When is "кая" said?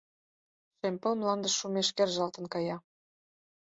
2.53-2.77